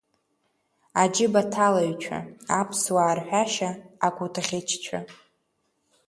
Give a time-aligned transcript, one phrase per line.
[1.01, 2.19] Аџьыбаҭалаҩцәа,
[2.59, 3.69] аԥсуаа рҳәашьа,
[4.05, 4.99] акәытӷьычцәа.